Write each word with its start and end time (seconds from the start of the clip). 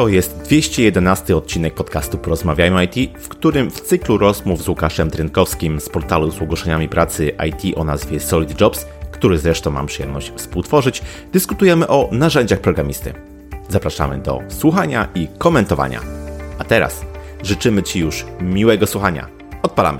To 0.00 0.08
jest 0.08 0.38
211 0.38 1.36
odcinek 1.36 1.74
podcastu 1.74 2.18
Porozmawiajmy 2.18 2.84
IT, 2.84 3.18
w 3.18 3.28
którym 3.28 3.70
w 3.70 3.80
cyklu 3.80 4.18
rozmów 4.18 4.62
z 4.62 4.68
Łukaszem 4.68 5.10
Trynkowskim 5.10 5.80
z 5.80 5.88
portalu 5.88 6.30
z 6.30 6.42
ogłoszeniami 6.42 6.88
pracy 6.88 7.32
IT 7.48 7.78
o 7.78 7.84
nazwie 7.84 8.20
Solid 8.20 8.60
Jobs, 8.60 8.86
który 9.10 9.38
zresztą 9.38 9.70
mam 9.70 9.86
przyjemność 9.86 10.32
współtworzyć, 10.36 11.02
dyskutujemy 11.32 11.88
o 11.88 12.08
narzędziach 12.12 12.60
programisty. 12.60 13.12
Zapraszamy 13.68 14.18
do 14.18 14.40
słuchania 14.48 15.08
i 15.14 15.28
komentowania. 15.38 16.00
A 16.58 16.64
teraz 16.64 17.04
życzymy 17.42 17.82
Ci 17.82 17.98
już 18.00 18.26
miłego 18.40 18.86
słuchania. 18.86 19.28
Odpalamy. 19.62 19.98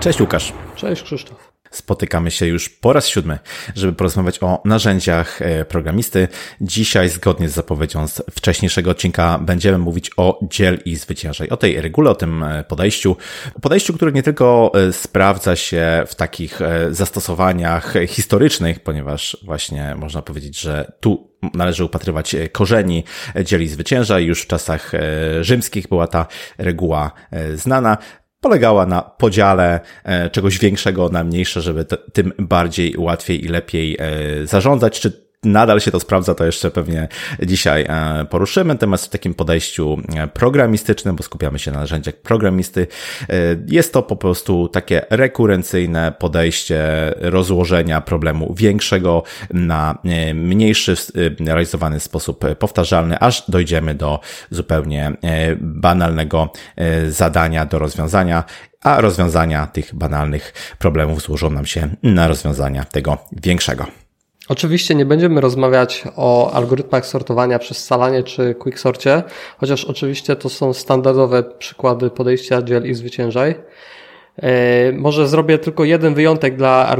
Cześć 0.00 0.20
Łukasz. 0.20 0.52
Cześć 0.76 1.02
Krzysztof. 1.02 1.47
Spotykamy 1.70 2.30
się 2.30 2.46
już 2.46 2.68
po 2.68 2.92
raz 2.92 3.06
siódmy, 3.06 3.38
żeby 3.74 3.92
porozmawiać 3.92 4.42
o 4.42 4.62
narzędziach 4.64 5.42
e, 5.42 5.64
programisty. 5.64 6.28
Dzisiaj, 6.60 7.08
zgodnie 7.08 7.48
z 7.48 7.52
zapowiedzią 7.52 8.08
z 8.08 8.22
wcześniejszego 8.30 8.90
odcinka, 8.90 9.38
będziemy 9.38 9.78
mówić 9.78 10.10
o 10.16 10.40
dziel 10.42 10.78
i 10.84 10.96
zwyciężaj, 10.96 11.48
o 11.48 11.56
tej 11.56 11.80
regule, 11.80 12.10
o 12.10 12.14
tym 12.14 12.42
e, 12.42 12.64
podejściu. 12.64 13.16
Podejściu, 13.62 13.94
które 13.94 14.12
nie 14.12 14.22
tylko 14.22 14.72
e, 14.74 14.92
sprawdza 14.92 15.56
się 15.56 16.04
w 16.06 16.14
takich 16.14 16.60
zastosowaniach 16.90 17.94
historycznych, 18.08 18.80
ponieważ 18.80 19.36
właśnie 19.42 19.94
można 19.94 20.22
powiedzieć, 20.22 20.60
że 20.60 20.92
tu 21.00 21.28
należy 21.54 21.84
upatrywać 21.84 22.36
korzeni 22.52 23.04
dzieli 23.44 23.68
zwycięża. 23.68 24.18
Już 24.18 24.42
w 24.42 24.46
czasach 24.46 24.92
rzymskich 25.40 25.88
była 25.88 26.06
ta 26.06 26.26
reguła 26.58 27.12
znana 27.54 27.98
polegała 28.40 28.86
na 28.86 29.02
podziale 29.02 29.80
e, 30.04 30.30
czegoś 30.30 30.58
większego 30.58 31.08
na 31.08 31.24
mniejsze, 31.24 31.60
żeby 31.60 31.86
tym 32.12 32.32
bardziej 32.38 32.94
łatwiej 32.98 33.44
i 33.44 33.48
lepiej 33.48 33.96
e, 34.00 34.46
zarządzać, 34.46 35.00
czy 35.00 35.27
nadal 35.44 35.80
się 35.80 35.90
to 35.90 36.00
sprawdza, 36.00 36.34
to 36.34 36.44
jeszcze 36.44 36.70
pewnie 36.70 37.08
dzisiaj 37.42 37.86
e, 37.88 38.24
poruszymy. 38.30 38.74
Natomiast 38.74 39.06
w 39.06 39.08
takim 39.08 39.34
podejściu 39.34 39.96
e, 40.16 40.28
programistycznym, 40.28 41.16
bo 41.16 41.22
skupiamy 41.22 41.58
się 41.58 41.70
na 41.70 41.78
narzędziach 41.78 42.14
programisty, 42.14 42.86
e, 43.28 43.34
jest 43.66 43.92
to 43.92 44.02
po 44.02 44.16
prostu 44.16 44.68
takie 44.68 45.06
rekurencyjne 45.10 46.12
podejście 46.18 46.84
rozłożenia 47.16 48.00
problemu 48.00 48.54
większego 48.54 49.22
na 49.50 49.98
mniejszy, 50.34 50.94
realizowany 51.46 52.00
sposób 52.00 52.44
powtarzalny, 52.58 53.18
aż 53.18 53.50
dojdziemy 53.50 53.94
do 53.94 54.20
zupełnie 54.50 55.12
banalnego 55.60 56.52
zadania 57.08 57.66
do 57.66 57.78
rozwiązania 57.78 58.44
a 58.82 59.00
rozwiązania 59.00 59.66
tych 59.66 59.94
banalnych 59.94 60.52
problemów 60.78 61.22
złożą 61.22 61.50
nam 61.50 61.66
się 61.66 61.88
na 62.02 62.28
rozwiązania 62.28 62.84
tego 62.84 63.18
większego. 63.32 64.07
Oczywiście 64.48 64.94
nie 64.94 65.04
będziemy 65.04 65.40
rozmawiać 65.40 66.04
o 66.16 66.52
algorytmach 66.52 67.06
sortowania 67.06 67.58
przez 67.58 67.84
scalanie 67.84 68.22
czy 68.22 68.54
quicksorcie, 68.54 69.22
chociaż 69.58 69.84
oczywiście 69.84 70.36
to 70.36 70.48
są 70.48 70.72
standardowe 70.72 71.42
przykłady 71.42 72.10
podejścia 72.10 72.62
dziel 72.62 72.90
i 72.90 72.94
zwyciężaj. 72.94 73.54
E, 74.42 74.92
może 74.92 75.28
zrobię 75.28 75.58
tylko 75.58 75.84
jeden 75.84 76.14
wyjątek 76.14 76.56
dla 76.56 76.96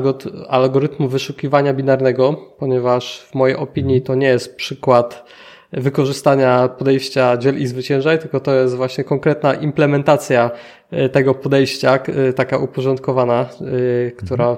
algorytmu 0.49 1.09
wyszukiwania 1.09 1.75
binarnego, 1.75 2.37
ponieważ 2.59 3.21
w 3.31 3.35
mojej 3.35 3.57
opinii 3.57 4.03
to 4.03 4.15
nie 4.15 4.27
jest 4.27 4.57
przykład 4.57 5.25
wykorzystania 5.73 6.69
podejścia 6.69 7.37
dziel 7.37 7.59
i 7.59 7.67
zwyciężaj, 7.67 8.19
tylko 8.19 8.41
to 8.41 8.55
jest 8.55 8.77
właśnie 8.77 9.05
konkretna 9.05 9.55
implementacja 9.55 10.51
e, 10.91 11.09
tego 11.09 11.35
podejścia, 11.35 11.99
e, 12.07 12.33
taka 12.33 12.59
uporządkowana, 12.59 13.41
e, 13.41 14.11
która 14.11 14.57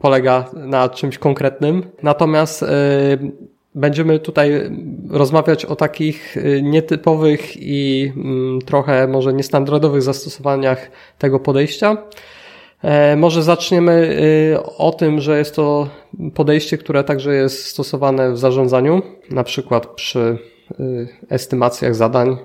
polega 0.00 0.50
na 0.54 0.88
czymś 0.88 1.18
konkretnym. 1.18 1.82
Natomiast 2.02 2.64
Będziemy 3.74 4.18
tutaj 4.18 4.70
rozmawiać 5.10 5.64
o 5.64 5.76
takich 5.76 6.36
nietypowych 6.62 7.56
i 7.56 8.12
mm, 8.16 8.58
trochę 8.62 9.08
może 9.08 9.32
niestandardowych 9.32 10.02
zastosowaniach 10.02 10.90
tego 11.18 11.40
podejścia. 11.40 11.96
Może 13.16 13.42
zaczniemy 13.42 14.16
o 14.78 14.92
tym, 14.92 15.20
że 15.20 15.38
jest 15.38 15.54
to 15.54 15.88
podejście, 16.34 16.78
które 16.78 17.04
także 17.04 17.34
jest 17.34 17.64
stosowane 17.64 18.32
w 18.32 18.38
zarządzaniu, 18.38 19.02
na 19.30 19.44
przykład 19.44 19.86
przy 19.86 20.38
y, 20.80 21.08
estymacjach 21.30 21.94
zadań, 21.94 22.36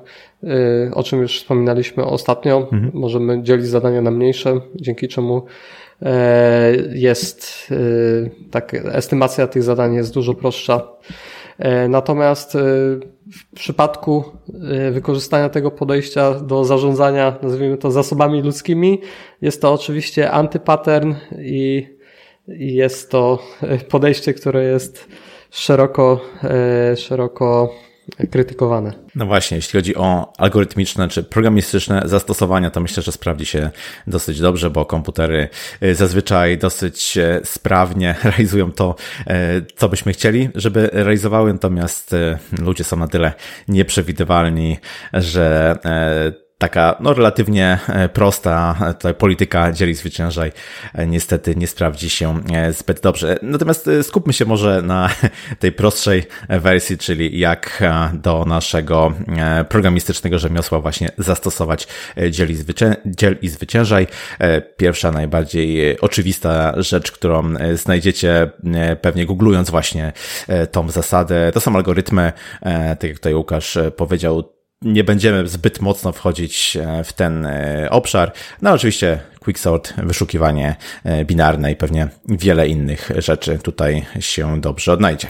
y, 0.44 0.50
o 0.94 1.04
czym 1.04 1.22
już 1.22 1.40
wspominaliśmy 1.40 2.06
ostatnio. 2.06 2.58
Mhm. 2.58 2.92
Możemy 2.94 3.44
dzielić 3.44 3.68
zadania 3.68 4.02
na 4.02 4.12
mniejsze, 4.12 4.60
dzięki 4.76 5.08
czemu 5.08 5.46
e, 6.02 6.72
jest 6.94 7.68
y, 7.72 8.32
tak, 8.52 8.74
estymacja 8.74 9.48
tych 9.48 9.64
zadań 9.64 9.96
jest 9.96 10.14
dużo 10.14 10.34
prostsza. 10.34 10.88
E, 11.60 11.88
natomiast 11.88 12.58
w 13.32 13.56
przypadku 13.56 14.24
wykorzystania 14.92 15.50
tego 15.50 15.72
podejścia 15.72 16.34
do 16.34 16.66
zarządzania, 16.66 17.36
nazwijmy 17.42 17.78
to 17.78 17.92
zasobami 17.92 18.42
ludzkimi, 18.42 19.02
jest 19.42 19.62
to 19.62 19.74
oczywiście 19.74 20.32
antypattern 20.32 21.14
i 21.38 21.88
jest 22.48 23.12
to 23.12 23.40
e, 23.62 23.78
podejście, 23.78 24.34
które 24.34 24.64
jest 24.64 25.08
szeroko, 25.52 26.20
e, 26.44 26.98
szeroko 26.98 27.74
krytykowane. 28.32 28.94
No 29.16 29.26
właśnie, 29.26 29.58
jeśli 29.58 29.80
chodzi 29.80 29.96
o 29.96 30.34
algorytmiczne 30.38 31.08
czy 31.08 31.24
programistyczne 31.24 32.02
zastosowania, 32.06 32.70
to 32.70 32.82
myślę, 32.82 33.04
że 33.04 33.12
sprawdzi 33.12 33.46
się 33.46 33.70
dosyć 34.08 34.40
dobrze, 34.40 34.70
bo 34.70 34.86
komputery 34.86 35.50
e, 35.82 35.96
zazwyczaj 35.96 36.58
dosyć 36.58 37.18
sprawnie 37.44 38.16
realizują 38.24 38.72
to, 38.72 38.96
co 39.76 39.90
byśmy 39.90 40.14
chcieli, 40.14 40.50
żeby 40.56 40.90
realizowały, 40.94 41.54
natomiast 41.54 42.16
ludzie 42.62 42.84
są 42.84 42.98
na 42.98 43.08
tyle 43.08 43.34
nieprzewidywalni, 43.68 44.78
że 45.14 45.78
taka 46.64 46.96
no, 47.00 47.14
relatywnie 47.14 47.80
e, 47.88 48.10
prosta 48.10 48.76
e, 48.82 48.94
tutaj 48.94 49.14
polityka 49.14 49.72
dzieli 49.72 49.94
zwyciężaj 49.94 50.52
e, 50.94 51.08
niestety 51.08 51.56
nie 51.56 51.68
sprawdzi 51.68 52.10
się 52.10 52.40
zbyt 52.72 53.02
dobrze. 53.02 53.40
Natomiast 53.42 53.90
skupmy 54.02 54.34
się 54.34 54.46
może 54.46 54.82
na 54.82 55.10
tej 55.60 55.72
prostszej 55.72 56.24
wersji, 56.50 56.98
czyli 56.98 57.40
jak 57.40 57.84
do 58.14 58.46
naszego 58.46 59.14
programistycznego 59.70 60.40
rzemiosła 60.40 60.80
właśnie 60.80 61.12
zastosować 61.18 61.88
dzieli, 62.30 62.56
zwycię 62.56 62.96
dziel 63.06 63.38
i 63.42 63.50
zwyciężaj. 63.50 64.08
Pierwsza, 64.78 65.12
najbardziej 65.12 66.00
oczywista 66.00 66.74
rzecz, 66.82 67.12
którą 67.12 67.54
znajdziecie 67.74 68.50
pewnie 69.02 69.26
googlując 69.26 69.70
właśnie 69.70 70.14
tą 70.72 70.90
zasadę, 70.90 71.52
to 71.54 71.60
są 71.60 71.76
algorytmy, 71.76 72.34
tak 73.00 73.04
jak 73.04 73.14
tutaj 73.14 73.34
Łukasz 73.34 73.78
powiedział, 73.98 74.53
nie 74.84 75.04
będziemy 75.04 75.48
zbyt 75.48 75.82
mocno 75.82 76.12
wchodzić 76.12 76.78
e, 76.82 77.04
w 77.04 77.14
ten 77.14 77.46
e, 77.46 77.88
obszar. 77.90 78.32
No 78.62 78.72
oczywiście 78.72 79.20
quicksort, 79.40 79.94
wyszukiwanie 79.98 80.76
e, 81.04 81.26
binarne 81.26 81.72
i 81.72 81.76
pewnie 81.76 82.08
wiele 82.26 82.68
innych 82.68 83.12
rzeczy 83.18 83.60
tutaj 83.64 84.06
się 84.20 84.62
dobrze 84.62 84.94
odnajdzie. 84.94 85.28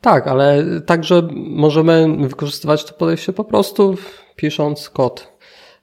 Tak, 0.00 0.26
ale 0.26 0.64
także 0.86 1.28
możemy 1.34 2.16
wykorzystywać 2.28 2.84
to 2.84 2.92
podejście 2.92 3.32
po 3.32 3.44
prostu 3.44 3.96
pisząc 4.36 4.90
kod, 4.90 5.32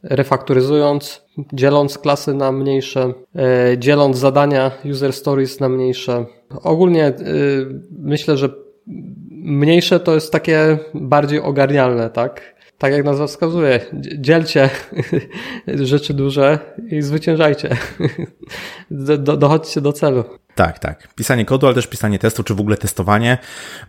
refaktoryzując, 0.03 1.21
dzieląc 1.53 1.97
klasy 1.97 2.33
na 2.33 2.51
mniejsze, 2.51 3.13
dzieląc 3.77 4.17
zadania 4.17 4.71
user 4.91 5.13
stories 5.13 5.59
na 5.59 5.69
mniejsze. 5.69 6.25
Ogólnie 6.63 7.13
myślę, 7.91 8.37
że 8.37 8.49
mniejsze 9.41 9.99
to 9.99 10.13
jest 10.13 10.31
takie 10.31 10.77
bardziej 10.93 11.39
ogarnialne, 11.39 12.09
tak? 12.09 12.50
Tak 12.81 12.93
jak 12.93 13.05
nazwa 13.05 13.27
wskazuje, 13.27 13.79
dzielcie 14.17 14.69
rzeczy 15.67 16.13
duże 16.13 16.59
i 16.91 17.01
zwyciężajcie. 17.01 17.77
Do, 18.91 19.37
dochodźcie 19.37 19.81
do 19.81 19.93
celu. 19.93 20.23
Tak, 20.61 20.79
tak. 20.79 21.07
Pisanie 21.15 21.45
kodu, 21.45 21.67
ale 21.67 21.75
też 21.75 21.87
pisanie 21.87 22.19
testu, 22.19 22.43
czy 22.43 22.55
w 22.55 22.59
ogóle 22.59 22.77
testowanie. 22.77 23.37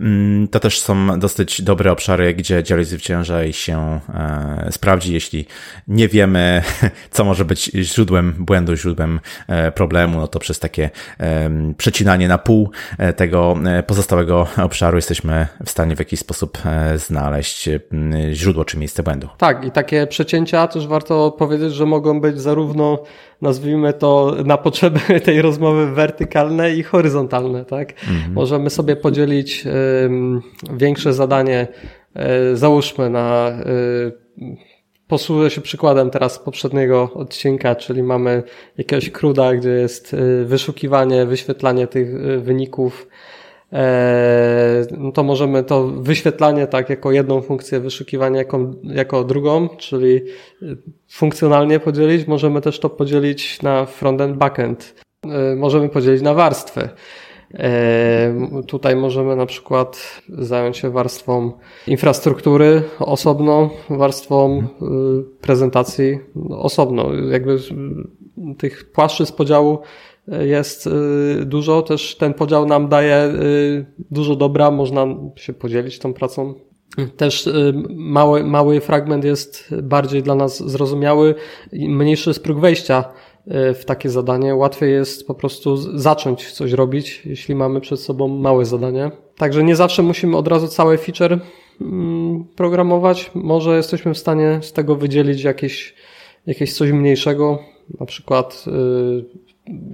Mm, 0.00 0.48
to 0.48 0.60
też 0.60 0.80
są 0.80 1.18
dosyć 1.18 1.62
dobre 1.62 1.92
obszary, 1.92 2.34
gdzie 2.34 2.62
dzielność 2.62 2.90
zwyciężaj 2.90 3.52
się 3.52 4.00
e, 4.14 4.68
sprawdzi, 4.70 5.12
jeśli 5.12 5.46
nie 5.88 6.08
wiemy, 6.08 6.62
co 7.10 7.24
może 7.24 7.44
być 7.44 7.64
źródłem 7.64 8.34
błędu, 8.38 8.76
źródłem 8.76 9.20
e, 9.48 9.72
problemu, 9.72 10.20
no 10.20 10.28
to 10.28 10.38
przez 10.38 10.58
takie 10.58 10.90
e, 11.20 11.50
przecinanie 11.76 12.28
na 12.28 12.38
pół 12.38 12.70
tego 13.16 13.56
pozostałego 13.86 14.48
obszaru 14.56 14.96
jesteśmy 14.96 15.46
w 15.64 15.70
stanie 15.70 15.96
w 15.96 15.98
jakiś 15.98 16.20
sposób 16.20 16.58
znaleźć 16.96 17.68
źródło 18.32 18.64
czy 18.64 18.78
miejsce 18.78 19.02
błędu. 19.02 19.28
Tak, 19.38 19.64
i 19.64 19.70
takie 19.70 20.06
przecięcia 20.06 20.66
też 20.66 20.86
warto 20.86 21.30
powiedzieć, 21.30 21.74
że 21.74 21.86
mogą 21.86 22.20
być 22.20 22.40
zarówno 22.40 22.98
nazwijmy 23.42 23.92
to 23.92 24.36
na 24.44 24.58
potrzeby 24.58 25.00
tej 25.24 25.42
rozmowy 25.42 25.92
wertykalne 25.92 26.61
i 26.70 26.82
horyzontalne, 26.82 27.64
tak? 27.64 27.92
Mhm. 27.92 28.32
Możemy 28.32 28.70
sobie 28.70 28.96
podzielić 28.96 29.66
y, 29.66 29.70
większe 30.76 31.12
zadanie, 31.12 31.68
y, 32.52 32.56
załóżmy 32.56 33.10
na 33.10 33.52
y, 34.40 34.56
posłużę 35.08 35.50
się 35.50 35.60
przykładem 35.60 36.10
teraz 36.10 36.38
poprzedniego 36.38 37.10
odcinka, 37.14 37.74
czyli 37.74 38.02
mamy 38.02 38.42
jakiegoś 38.78 39.10
kruda, 39.10 39.54
gdzie 39.54 39.70
jest 39.70 40.16
wyszukiwanie, 40.44 41.26
wyświetlanie 41.26 41.86
tych 41.86 42.40
wyników 42.42 43.06
no 44.98 45.12
to 45.12 45.22
możemy 45.22 45.64
to 45.64 45.84
wyświetlanie 45.88 46.66
tak 46.66 46.90
jako 46.90 47.12
jedną 47.12 47.42
funkcję, 47.42 47.80
wyszukiwanie 47.80 48.38
jako, 48.38 48.70
jako 48.84 49.24
drugą, 49.24 49.68
czyli 49.68 50.20
funkcjonalnie 51.08 51.80
podzielić. 51.80 52.26
Możemy 52.26 52.60
też 52.60 52.78
to 52.78 52.90
podzielić 52.90 53.62
na 53.62 53.86
frontend, 53.86 54.36
backend. 54.36 54.94
Możemy 55.56 55.88
podzielić 55.88 56.22
na 56.22 56.34
warstwy. 56.34 56.88
Tutaj 58.66 58.96
możemy 58.96 59.36
na 59.36 59.46
przykład 59.46 60.22
zająć 60.28 60.76
się 60.76 60.90
warstwą 60.90 61.52
infrastruktury 61.86 62.82
osobną, 62.98 63.70
warstwą 63.90 64.62
prezentacji 65.40 66.18
osobno. 66.50 67.14
Jakby 67.30 67.58
tych 68.58 68.92
płaszczyzn 68.92 69.32
podziału 69.36 69.78
jest 70.28 70.88
dużo. 71.44 71.82
Też 71.82 72.16
ten 72.16 72.34
podział 72.34 72.66
nam 72.66 72.88
daje 72.88 73.32
dużo 74.10 74.36
dobra, 74.36 74.70
można 74.70 75.06
się 75.36 75.52
podzielić 75.52 75.98
tą 75.98 76.14
pracą. 76.14 76.54
Też 77.16 77.48
mały, 77.90 78.44
mały 78.44 78.80
fragment 78.80 79.24
jest 79.24 79.74
bardziej 79.82 80.22
dla 80.22 80.34
nas 80.34 80.70
zrozumiały, 80.70 81.34
mniejszy 81.72 82.30
jest 82.30 82.42
próg 82.42 82.60
wejścia 82.60 83.04
w 83.46 83.84
takie 83.86 84.10
zadanie. 84.10 84.54
Łatwiej 84.54 84.92
jest 84.92 85.26
po 85.26 85.34
prostu 85.34 85.76
zacząć 85.98 86.52
coś 86.52 86.72
robić, 86.72 87.22
jeśli 87.24 87.54
mamy 87.54 87.80
przed 87.80 88.00
sobą 88.00 88.28
małe 88.28 88.64
zadanie. 88.64 89.10
Także 89.36 89.64
nie 89.64 89.76
zawsze 89.76 90.02
musimy 90.02 90.36
od 90.36 90.48
razu 90.48 90.68
cały 90.68 90.98
feature 90.98 91.40
mm, 91.80 92.44
programować. 92.56 93.30
Może 93.34 93.76
jesteśmy 93.76 94.14
w 94.14 94.18
stanie 94.18 94.58
z 94.62 94.72
tego 94.72 94.96
wydzielić 94.96 95.42
jakieś, 95.42 95.94
jakieś 96.46 96.74
coś 96.74 96.90
mniejszego, 96.90 97.58
na 98.00 98.06
przykład 98.06 98.64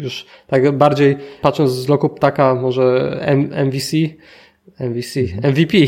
już 0.01 0.27
tak 0.47 0.77
bardziej 0.77 1.17
patrząc 1.43 1.71
z 1.71 1.89
loku 1.89 2.09
ptaka, 2.09 2.55
może 2.55 3.19
MVC, 3.65 3.97
MVC, 4.81 5.21
MVP. 5.43 5.79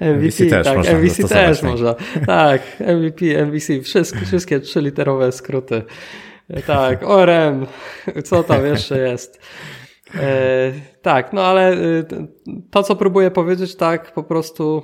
MVP, 0.00 0.46
też 0.46 0.66
tak, 0.66 0.76
można 0.76 0.92
MVC 0.92 1.28
też 1.28 1.60
tak. 1.60 1.70
można. 1.70 1.94
Tak, 2.26 2.62
MVP, 2.80 3.46
MVC, 3.46 3.80
wszystkie, 3.82 4.26
wszystkie 4.26 4.60
trzyliterowe 4.60 5.32
skróty. 5.32 5.82
Tak, 6.66 7.02
ORM, 7.10 7.66
co 8.24 8.42
tam 8.42 8.66
jeszcze 8.66 8.98
jest. 8.98 9.40
E, 10.14 10.72
tak, 11.02 11.32
no 11.32 11.42
ale 11.42 11.72
y, 11.72 12.04
to, 12.70 12.82
co 12.82 12.96
próbuję 12.96 13.30
powiedzieć, 13.30 13.76
tak, 13.76 14.14
po 14.14 14.22
prostu 14.22 14.82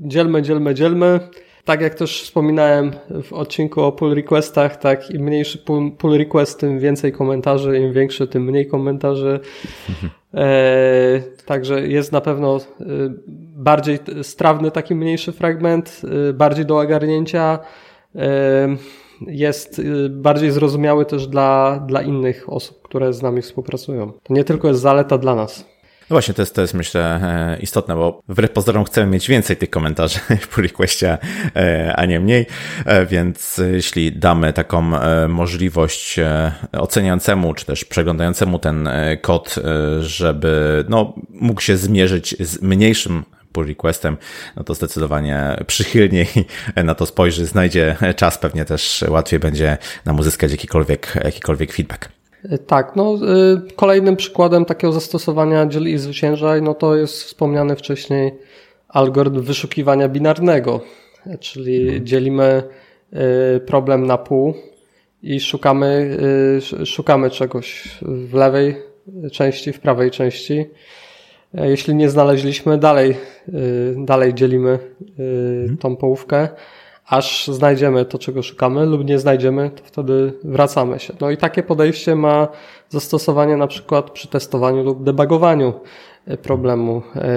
dzielmy, 0.00 0.42
dzielmy, 0.42 0.74
dzielmy 0.74 1.20
tak 1.66 1.80
jak 1.80 1.94
też 1.94 2.22
wspominałem 2.22 2.90
w 3.22 3.32
odcinku 3.32 3.82
o 3.82 3.92
pull 3.92 4.14
requestach, 4.14 4.76
tak 4.76 5.10
im 5.10 5.22
mniejszy 5.22 5.58
pull, 5.58 5.92
pull 5.92 6.18
request, 6.18 6.60
tym 6.60 6.78
więcej 6.78 7.12
komentarzy, 7.12 7.78
im 7.78 7.92
większy, 7.92 8.26
tym 8.26 8.44
mniej 8.44 8.66
komentarzy. 8.66 9.40
E, 10.36 11.22
także 11.46 11.88
jest 11.88 12.12
na 12.12 12.20
pewno 12.20 12.56
e, 12.56 12.84
bardziej 13.56 13.98
strawny 14.22 14.70
taki 14.70 14.94
mniejszy 14.94 15.32
fragment, 15.32 16.02
e, 16.28 16.32
bardziej 16.32 16.66
do 16.66 16.78
ogarnięcia. 16.78 17.58
Jest 19.20 19.82
bardziej 20.10 20.50
zrozumiały 20.50 21.06
też 21.06 21.26
dla, 21.26 21.80
dla 21.86 22.02
innych 22.02 22.52
osób, 22.52 22.82
które 22.82 23.12
z 23.12 23.22
nami 23.22 23.42
współpracują. 23.42 24.12
To 24.22 24.34
nie 24.34 24.44
tylko 24.44 24.68
jest 24.68 24.80
zaleta 24.80 25.18
dla 25.18 25.34
nas. 25.34 25.64
No 26.10 26.14
właśnie, 26.14 26.34
to 26.34 26.42
jest, 26.42 26.54
to 26.54 26.60
jest 26.60 26.74
myślę 26.74 27.20
e, 27.22 27.58
istotne, 27.60 27.94
bo 27.94 28.22
wbrew 28.28 28.50
pozorom 28.50 28.84
chcemy 28.84 29.12
mieć 29.12 29.28
więcej 29.28 29.56
tych 29.56 29.70
komentarzy 29.70 30.18
w 30.40 30.48
pull 30.48 30.68
e, 31.56 31.92
a 31.96 32.04
nie 32.04 32.20
mniej, 32.20 32.46
e, 32.84 33.06
więc 33.06 33.60
jeśli 33.72 34.12
damy 34.12 34.52
taką 34.52 34.92
możliwość 35.28 36.16
oceniającemu, 36.72 37.54
czy 37.54 37.64
też 37.64 37.84
przeglądającemu 37.84 38.58
ten 38.58 38.88
kod, 39.20 39.54
żeby 40.00 40.84
no, 40.88 41.14
mógł 41.30 41.60
się 41.60 41.76
zmierzyć 41.76 42.36
z 42.40 42.62
mniejszym 42.62 43.24
pull 43.52 43.66
requestem, 43.66 44.16
no 44.56 44.64
to 44.64 44.74
zdecydowanie 44.74 45.56
przychylniej 45.66 46.26
na 46.84 46.94
to 46.94 47.06
spojrzy, 47.06 47.46
znajdzie 47.46 47.96
czas, 48.16 48.38
pewnie 48.38 48.64
też 48.64 49.04
łatwiej 49.08 49.40
będzie 49.40 49.78
nam 50.04 50.18
uzyskać 50.18 50.50
jakikolwiek, 50.50 51.14
jakikolwiek 51.24 51.72
feedback. 51.72 52.15
Tak, 52.66 52.96
no 52.96 53.14
y, 53.14 53.74
kolejnym 53.76 54.16
przykładem 54.16 54.64
takiego 54.64 54.92
zastosowania 54.92 55.66
dziel 55.66 55.88
i 55.88 55.98
zwyciężaj, 55.98 56.62
no 56.62 56.74
to 56.74 56.96
jest 56.96 57.22
wspomniany 57.22 57.76
wcześniej 57.76 58.34
algorytm 58.88 59.42
wyszukiwania 59.42 60.08
binarnego, 60.08 60.80
czyli 61.40 62.04
dzielimy 62.04 62.62
y, 63.56 63.60
problem 63.60 64.06
na 64.06 64.18
pół 64.18 64.54
i 65.22 65.40
szukamy, 65.40 66.18
y, 66.82 66.86
szukamy 66.86 67.30
czegoś 67.30 67.98
w 68.02 68.34
lewej 68.34 68.76
części, 69.32 69.72
w 69.72 69.80
prawej 69.80 70.10
części. 70.10 70.66
Jeśli 71.54 71.94
nie 71.94 72.10
znaleźliśmy, 72.10 72.78
dalej, 72.78 73.16
dalej 73.96 74.34
dzielimy 74.34 74.78
mhm. 75.18 75.76
tą 75.76 75.96
połówkę 75.96 76.48
aż 77.06 77.46
znajdziemy 77.46 78.04
to, 78.04 78.18
czego 78.18 78.42
szukamy, 78.42 78.86
lub 78.86 79.04
nie 79.04 79.18
znajdziemy, 79.18 79.70
to 79.70 79.82
wtedy 79.84 80.32
wracamy 80.44 80.98
się. 80.98 81.14
No 81.20 81.30
i 81.30 81.36
takie 81.36 81.62
podejście 81.62 82.14
ma 82.14 82.48
zastosowanie 82.88 83.56
na 83.56 83.66
przykład 83.66 84.10
przy 84.10 84.28
testowaniu 84.28 84.82
lub 84.82 85.02
debugowaniu 85.02 85.72
e, 86.26 86.36
problemu. 86.36 87.02
E, 87.14 87.30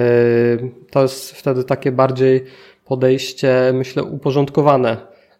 to 0.90 1.02
jest 1.02 1.32
wtedy 1.32 1.64
takie 1.64 1.92
bardziej 1.92 2.44
podejście, 2.84 3.72
myślę, 3.74 4.04
uporządkowane. 4.04 4.96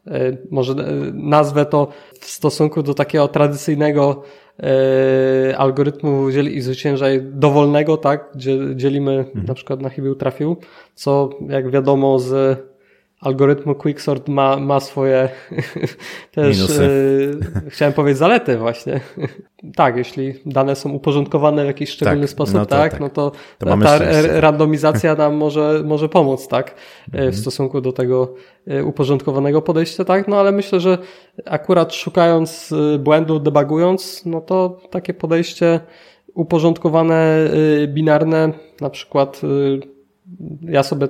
E, 0.07 0.37
może 0.51 0.75
nazwę 1.13 1.67
to 1.67 1.89
w 2.21 2.25
stosunku 2.25 2.83
do 2.83 2.95
takiego 2.95 3.29
tradycyjnego 3.29 4.23
algorytmu 5.57 6.31
dzieli 6.31 6.57
i 6.57 6.61
zwyciężaj 6.61 7.23
dowolnego, 7.23 7.97
tak, 7.97 8.31
gdzie 8.35 8.59
dzielimy 8.77 9.13
mhm. 9.13 9.47
na 9.47 9.55
przykład 9.55 9.81
na 9.81 9.89
chybił 9.89 10.15
trafił, 10.15 10.57
co 10.95 11.31
jak 11.49 11.71
wiadomo 11.71 12.19
z 12.19 12.59
algorytmu 13.21 13.75
Quicksort 13.75 14.29
ma, 14.29 14.57
ma 14.57 14.81
swoje 14.81 15.29
też, 16.35 16.57
Minusy. 16.57 17.31
E, 17.67 17.71
chciałem 17.71 17.95
powiedzieć 17.95 18.19
zalety 18.19 18.59
właśnie. 18.59 19.01
tak, 19.77 19.97
jeśli 19.97 20.35
dane 20.47 20.77
są 20.77 20.91
uporządkowane 20.91 21.65
w 21.65 21.67
jakiś 21.67 21.91
szczególny 21.91 22.21
tak, 22.21 22.31
sposób, 22.31 22.55
no 22.55 22.67
to, 22.67 22.77
tak, 22.77 22.93
tak, 22.93 23.01
no 23.01 23.09
to, 23.09 23.33
to 23.59 23.77
ta, 23.77 23.99
randomizacja 24.41 25.15
nam 25.15 25.35
może, 25.45 25.83
może 25.85 26.09
pomóc, 26.09 26.49
tak, 26.49 26.71
e, 26.71 26.75
mhm. 27.13 27.33
w 27.33 27.37
stosunku 27.37 27.81
do 27.81 27.93
tego 27.93 28.35
e, 28.67 28.85
uporządkowanego 28.85 29.63
podejścia, 29.63 30.05
tak, 30.05 30.29
no 30.29 30.41
ale 30.41 30.53
myślę, 30.53 30.81
że 30.81 30.99
akurat 31.47 31.95
szukając 31.95 32.75
błędu, 32.99 33.41
debugując, 33.41 34.23
no 34.27 34.41
to 34.41 34.81
takie 34.91 35.15
podejście 35.15 35.81
uporządkowane, 36.35 37.51
binarne, 37.89 38.53
na 38.81 38.91
przykład 38.91 39.41
ja 40.63 40.83
sobie 40.83 41.09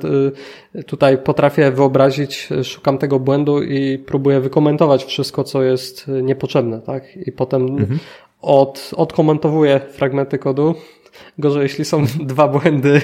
y, 0.75 0.85
tutaj 0.85 1.19
potrafię 1.19 1.71
wyobrazić, 1.71 2.49
szukam 2.65 2.99
tego 2.99 3.21
błędu 3.21 3.63
i 3.63 3.99
próbuję 3.99 4.41
wykomentować 4.41 5.05
wszystko, 5.05 5.45
co 5.45 5.63
jest 5.63 6.09
niepotrzebne, 6.23 6.81
tak? 6.81 7.17
I 7.17 7.33
potem 7.33 7.63
mhm. 7.63 7.99
od, 8.41 8.91
odkomentowuję 8.97 9.81
fragmenty 9.93 10.39
kodu. 10.39 10.75
Gorzej, 11.39 11.63
jeśli 11.63 11.85
są 11.85 12.05
dwa 12.33 12.49
błędy, 12.49 13.01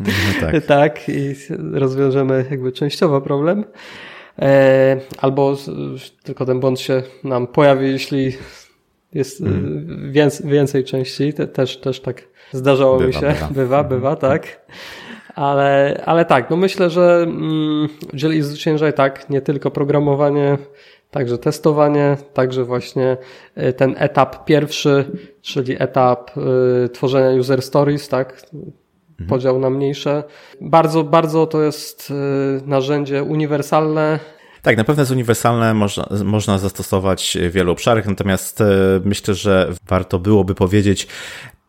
no 0.00 0.06
tak. 0.40 0.64
tak, 0.66 1.08
i 1.08 1.34
rozwiążemy 1.72 2.44
jakby 2.50 2.72
częściowo 2.72 3.20
problem. 3.20 3.64
E, 4.38 5.00
albo 5.18 5.56
tylko 6.22 6.46
ten 6.46 6.60
błąd 6.60 6.80
się 6.80 7.02
nam 7.24 7.46
pojawi, 7.46 7.90
jeśli 7.90 8.32
jest 9.14 9.40
mm. 9.40 10.12
więcej, 10.12 10.50
więcej 10.50 10.84
części. 10.84 11.32
Te, 11.32 11.46
też, 11.46 11.76
też 11.76 12.00
tak 12.00 12.22
zdarzało 12.52 12.98
bywa, 12.98 13.06
mi 13.06 13.14
się. 13.14 13.20
Bywa, 13.20 13.48
bywa, 13.60 13.84
bywa 13.84 14.16
tak. 14.16 14.66
Ale, 15.34 16.02
ale 16.06 16.24
tak, 16.24 16.50
no 16.50 16.56
myślę, 16.56 16.90
że 16.90 17.22
mm, 17.22 17.88
dzieli 18.14 18.42
zwyciężaj 18.42 18.92
tak, 18.92 19.30
nie 19.30 19.40
tylko 19.40 19.70
programowanie, 19.70 20.58
także 21.10 21.38
testowanie, 21.38 22.16
także 22.34 22.64
właśnie 22.64 23.16
y, 23.58 23.72
ten 23.72 23.94
etap 23.98 24.44
pierwszy, 24.44 25.04
czyli 25.42 25.82
etap 25.82 26.30
y, 26.84 26.88
tworzenia 26.88 27.40
user 27.40 27.62
stories, 27.62 28.08
tak, 28.08 28.42
mhm. 28.52 29.28
podział 29.28 29.58
na 29.58 29.70
mniejsze. 29.70 30.24
Bardzo, 30.60 31.04
bardzo 31.04 31.46
to 31.46 31.62
jest 31.62 32.10
y, 32.10 32.14
narzędzie 32.66 33.22
uniwersalne, 33.22 34.18
tak, 34.62 34.76
na 34.76 34.84
pewno 34.84 35.02
jest 35.02 35.12
uniwersalne, 35.12 35.74
można, 35.74 36.06
można 36.24 36.58
zastosować 36.58 37.38
w 37.40 37.52
wielu 37.52 37.72
obszarach, 37.72 38.06
natomiast 38.06 38.62
myślę, 39.04 39.34
że 39.34 39.72
warto 39.88 40.18
byłoby 40.18 40.54
powiedzieć, 40.54 41.08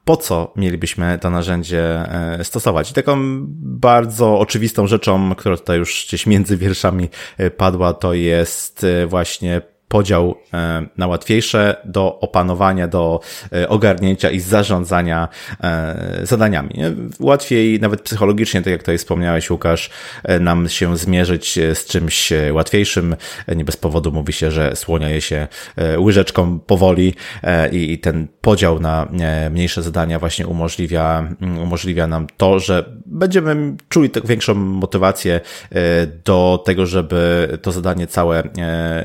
po 0.05 0.17
co 0.17 0.53
mielibyśmy 0.55 1.19
to 1.21 1.29
narzędzie 1.29 1.83
e, 1.83 2.43
stosować. 2.43 2.91
I 2.91 2.93
taką 2.93 3.17
bardzo 3.57 4.39
oczywistą 4.39 4.87
rzeczą, 4.87 5.35
która 5.35 5.57
tutaj 5.57 5.77
już 5.77 6.05
gdzieś 6.07 6.25
między 6.25 6.57
wierszami 6.57 7.09
e, 7.37 7.51
padła, 7.51 7.93
to 7.93 8.13
jest 8.13 8.83
e, 8.83 9.07
właśnie 9.07 9.61
podział 9.87 10.35
e, 10.53 10.85
na 10.97 11.07
łatwiejsze 11.07 11.75
do 11.85 12.19
opanowania, 12.19 12.87
do 12.87 13.19
e, 13.53 13.69
ogarnięcia 13.69 14.29
i 14.29 14.39
zarządzania 14.39 15.27
e, 15.63 16.19
zadaniami. 16.23 16.75
Łatwiej 17.19 17.79
nawet 17.79 18.01
psychologicznie, 18.01 18.61
tak 18.61 18.71
jak 18.71 18.81
tutaj 18.81 18.97
wspomniałeś 18.97 19.49
Łukasz, 19.49 19.89
nam 20.39 20.69
się 20.69 20.97
zmierzyć 20.97 21.59
z 21.73 21.85
czymś 21.85 22.33
łatwiejszym. 22.51 23.15
Nie 23.55 23.65
bez 23.65 23.77
powodu 23.77 24.11
mówi 24.11 24.33
się, 24.33 24.51
że 24.51 24.75
słonia 24.75 25.09
je 25.09 25.21
się 25.21 25.47
łyżeczką 25.97 26.59
powoli 26.59 27.13
i 27.71 27.99
ten 27.99 28.27
podział 28.41 28.79
na 28.79 29.07
mniejsze 29.51 29.83
zadania 29.83 30.19
właśnie 30.19 30.47
umożliwia, 30.47 31.27
mm, 31.41 31.57
umożliwia 31.59 32.07
nam 32.07 32.27
to, 32.37 32.59
że 32.59 32.85
będziemy 33.05 33.75
czuli 33.89 34.09
tak 34.09 34.27
większą 34.27 34.55
motywację 34.55 35.41
do 36.25 36.63
tego, 36.65 36.85
żeby 36.85 37.47
to 37.61 37.71
zadanie 37.71 38.07
całe 38.07 38.43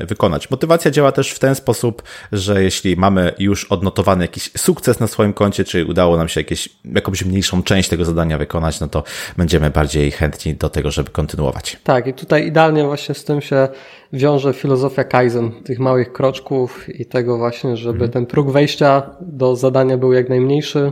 wykonać. 0.07 0.51
Motywacja 0.51 0.70
motywacja 0.71 0.91
działa 0.91 1.11
też 1.11 1.31
w 1.31 1.39
ten 1.39 1.55
sposób, 1.55 2.03
że 2.31 2.63
jeśli 2.63 2.95
mamy 2.95 3.33
już 3.39 3.65
odnotowany 3.65 4.23
jakiś 4.23 4.51
sukces 4.57 4.99
na 4.99 5.07
swoim 5.07 5.33
koncie, 5.33 5.63
czy 5.63 5.85
udało 5.85 6.17
nam 6.17 6.27
się 6.27 6.39
jakieś, 6.39 6.69
jakąś 6.85 7.25
mniejszą 7.25 7.63
część 7.63 7.89
tego 7.89 8.05
zadania 8.05 8.37
wykonać, 8.37 8.79
no 8.79 8.87
to 8.87 9.03
będziemy 9.37 9.69
bardziej 9.69 10.11
chętni 10.11 10.55
do 10.55 10.69
tego, 10.69 10.91
żeby 10.91 11.09
kontynuować. 11.09 11.77
Tak, 11.83 12.07
i 12.07 12.13
tutaj 12.13 12.47
idealnie 12.47 12.83
właśnie 12.83 13.15
z 13.15 13.23
tym 13.23 13.41
się 13.41 13.67
wiąże 14.13 14.53
filozofia 14.53 15.03
Kaizen, 15.03 15.51
tych 15.63 15.79
małych 15.79 16.13
kroczków 16.13 16.89
i 16.89 17.05
tego 17.05 17.37
właśnie, 17.37 17.77
żeby 17.77 17.93
mhm. 17.93 18.11
ten 18.11 18.25
próg 18.25 18.51
wejścia 18.51 19.09
do 19.21 19.55
zadania 19.55 19.97
był 19.97 20.13
jak 20.13 20.29
najmniejszy 20.29 20.91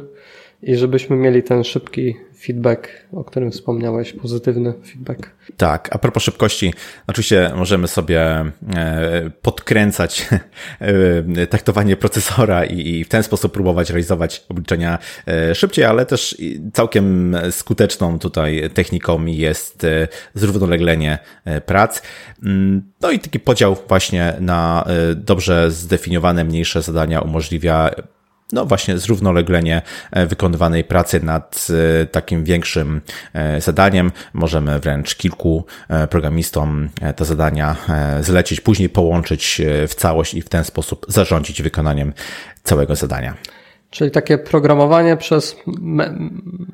i 0.61 0.75
żebyśmy 0.75 1.15
mieli 1.15 1.43
ten 1.43 1.63
szybki 1.63 2.15
feedback, 2.39 2.87
o 3.13 3.23
którym 3.23 3.51
wspomniałeś, 3.51 4.13
pozytywny 4.13 4.73
feedback. 4.85 5.29
Tak, 5.57 5.89
a 5.91 5.97
propos 5.97 6.23
szybkości, 6.23 6.73
oczywiście 7.07 7.51
możemy 7.55 7.87
sobie 7.87 8.21
e, 8.21 9.31
podkręcać 9.41 10.27
e, 10.79 11.47
taktowanie 11.47 11.95
procesora 11.95 12.65
i 12.65 13.03
w 13.03 13.07
ten 13.07 13.23
sposób 13.23 13.53
próbować 13.53 13.89
realizować 13.89 14.45
obliczenia 14.49 14.99
e, 15.27 15.55
szybciej, 15.55 15.85
ale 15.85 16.05
też 16.05 16.37
całkiem 16.73 17.37
skuteczną 17.51 18.19
tutaj 18.19 18.69
techniką 18.73 19.25
jest 19.25 19.85
zrównoleglenie 20.33 21.19
prac. 21.65 22.01
Mm, 22.43 22.91
no 23.01 23.11
i 23.11 23.19
taki 23.19 23.39
podział 23.39 23.77
właśnie 23.87 24.33
na 24.39 24.85
dobrze 25.15 25.71
zdefiniowane 25.71 26.43
mniejsze 26.43 26.81
zadania 26.81 27.21
umożliwia 27.21 27.91
no 28.53 28.65
właśnie 28.65 28.97
zrównoleglenie 28.97 29.81
e, 30.11 30.25
wykonywanej 30.25 30.83
pracy 30.83 31.23
nad 31.23 31.67
e, 32.01 32.05
takim 32.05 32.43
większym 32.43 33.01
e, 33.33 33.61
zadaniem. 33.61 34.11
Możemy 34.33 34.79
wręcz 34.79 35.15
kilku 35.15 35.65
programistom 36.09 36.89
te 37.15 37.25
zadania 37.25 37.75
zlecić, 38.21 38.61
później 38.61 38.89
połączyć 38.89 39.61
w 39.87 39.95
całość 39.95 40.33
i 40.33 40.41
w 40.41 40.49
ten 40.49 40.63
sposób 40.63 41.05
zarządzić 41.07 41.61
wykonaniem 41.61 42.13
całego 42.63 42.95
zadania. 42.95 43.33
Czyli 43.89 44.11
takie 44.11 44.37
programowanie 44.37 45.17
przez 45.17 45.55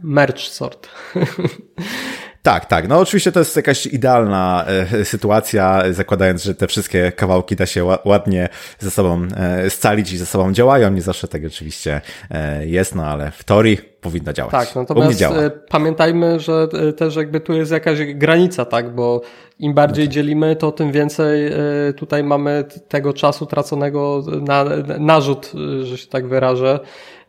merge 0.03 0.39
sort. 0.39 0.87
Tak, 2.45 2.65
tak. 2.65 2.87
No 2.87 2.99
oczywiście 2.99 3.31
to 3.31 3.39
jest 3.39 3.55
jakaś 3.55 3.85
idealna 3.85 4.65
e, 4.67 5.05
sytuacja, 5.05 5.83
zakładając, 5.91 6.43
że 6.43 6.55
te 6.55 6.67
wszystkie 6.67 7.11
kawałki 7.11 7.55
da 7.55 7.65
się 7.65 7.97
ładnie 8.05 8.49
ze 8.79 8.91
sobą 8.91 9.27
e, 9.37 9.69
scalić 9.69 10.11
i 10.11 10.17
ze 10.17 10.25
sobą 10.25 10.53
działają. 10.53 10.91
Nie 10.91 11.01
zawsze 11.01 11.27
tak 11.27 11.41
oczywiście 11.47 12.01
e, 12.31 12.65
jest, 12.65 12.95
no 12.95 13.05
ale 13.05 13.31
w 13.31 13.43
teorii 13.43 13.94
powinno 14.05 14.33
działać. 14.33 14.51
Tak, 14.51 14.75
natomiast 14.75 15.21
e, 15.21 15.51
pamiętajmy, 15.69 16.39
że 16.39 16.67
e, 16.89 16.93
też 16.93 17.15
jakby 17.15 17.39
tu 17.39 17.53
jest 17.53 17.71
jakaś 17.71 17.99
granica, 18.13 18.65
tak, 18.65 18.95
bo 18.95 19.21
im 19.59 19.73
bardziej 19.73 20.05
no 20.05 20.09
tak. 20.09 20.13
dzielimy, 20.13 20.55
to 20.55 20.71
tym 20.71 20.91
więcej 20.91 21.47
e, 21.47 21.53
tutaj 21.97 22.23
mamy 22.23 22.63
tego 22.87 23.13
czasu 23.13 23.45
traconego 23.45 24.23
na 24.41 24.65
narzut, 24.99 25.51
że 25.83 25.97
się 25.97 26.07
tak 26.07 26.27
wyrażę, 26.27 26.79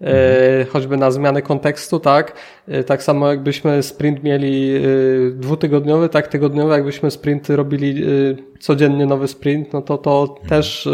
mhm. 0.00 0.66
choćby 0.66 0.97
na 0.97 1.11
zmianę 1.11 1.42
kontekstu, 1.42 2.00
tak. 2.00 2.33
Tak 2.87 3.02
samo 3.02 3.30
jakbyśmy 3.30 3.83
sprint 3.83 4.23
mieli 4.23 4.80
dwutygodniowy, 5.30 6.09
tak 6.09 6.28
tygodniowy, 6.28 6.73
jakbyśmy 6.73 7.11
sprinty 7.11 7.56
robili 7.56 8.04
codziennie 8.61 9.06
nowy 9.06 9.28
sprint, 9.28 9.73
no 9.73 9.83
to 9.83 9.99
to 9.99 10.26
mhm. 10.30 10.49
też 10.49 10.88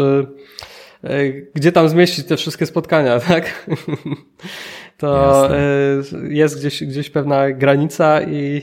gdzie 1.53 1.71
tam 1.71 1.89
zmieścić 1.89 2.25
te 2.25 2.37
wszystkie 2.37 2.65
spotkania, 2.65 3.19
tak? 3.29 3.67
To 5.07 5.49
Jasne. 5.49 6.29
jest 6.29 6.59
gdzieś, 6.59 6.83
gdzieś 6.83 7.09
pewna 7.09 7.51
granica 7.51 8.21
i, 8.21 8.61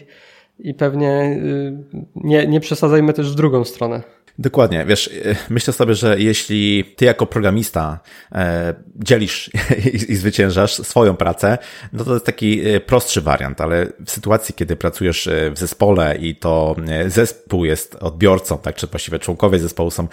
i 0.59 0.75
pewnie 0.75 1.41
y, 1.43 2.01
nie, 2.15 2.47
nie 2.47 2.61
przesadzajmy 2.61 3.13
też 3.13 3.33
w 3.33 3.35
drugą 3.35 3.65
stronę. 3.65 4.03
Dokładnie, 4.41 4.85
wiesz, 4.85 5.07
y, 5.07 5.37
myślę 5.51 5.73
sobie, 5.73 5.95
że 5.95 6.21
jeśli 6.21 6.85
ty 6.97 7.05
jako 7.05 7.27
programista 7.27 8.01
e, 8.33 8.75
dzielisz 8.97 9.51
i, 10.09 10.17
zwyciężasz 10.17 10.75
swoją 10.75 11.17
pracę, 11.17 11.59
no 11.93 12.05
to 12.05 12.13
jest 12.15 12.27
taki 12.27 12.69
e, 12.69 12.81
prostszy 12.81 13.21
wariant, 13.21 13.61
ale 13.61 13.87
w 14.07 14.11
sytuacji, 14.11 14.55
kiedy 14.55 14.77
pracujesz 14.77 15.27
e, 15.27 15.51
w 15.51 15.59
zespole 15.59 16.17
i 16.17 16.37
to 16.37 16.77
zespół 17.07 17.65
jest 17.65 17.95
odbiorcą, 17.95 18.59
tak, 18.59 18.75
czy 18.75 18.87
właściwie 18.87 19.19
członkowie 19.19 19.59
zespołu 19.59 19.91
są 19.91 20.09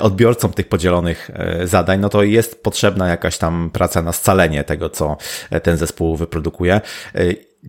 odbiorcą 0.00 0.52
tych 0.52 0.68
podzielonych 0.68 1.30
zadań, 1.64 2.00
no 2.00 2.08
to 2.08 2.22
jest 2.22 2.62
potrzebna 2.62 3.08
jakaś 3.08 3.38
tam 3.38 3.70
praca 3.70 4.02
na 4.02 4.12
scalenie 4.12 4.64
tego, 4.64 4.90
co 4.90 5.16
ten 5.62 5.76
zespół 5.76 6.16
wyprodukuje. 6.16 6.80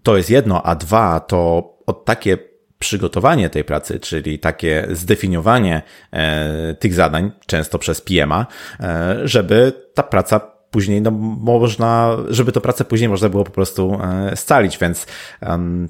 To 0.03 0.17
jest 0.17 0.29
jedno, 0.29 0.63
a 0.63 0.75
dwa, 0.75 1.19
to 1.19 1.69
od 1.85 2.05
takie 2.05 2.48
przygotowanie 2.79 3.50
tej 3.50 3.63
pracy, 3.63 4.00
czyli 4.00 4.39
takie 4.39 4.88
zdefiniowanie 4.91 5.81
e, 6.13 6.75
tych 6.79 6.93
zadań, 6.93 7.31
często 7.45 7.79
przez 7.79 8.01
PMA, 8.01 8.45
e, 8.79 9.15
żeby 9.24 9.74
ta 9.93 10.03
praca 10.03 10.39
później, 10.71 11.01
no 11.01 11.12
można, 11.12 12.17
żeby 12.29 12.51
tę 12.51 12.62
pracę 12.62 12.86
później 12.86 13.09
można 13.09 13.29
było 13.29 13.43
po 13.43 13.51
prostu 13.51 14.00
e, 14.03 14.36
scalić, 14.36 14.77
więc 14.77 15.05